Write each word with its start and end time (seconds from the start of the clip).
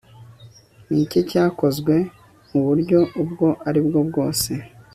niki 0.91 1.19
cyakozwe 1.29 1.95
muburyo 2.49 2.99
ubwo 3.21 3.47
aribwo 3.67 3.99
bwose 4.09 4.51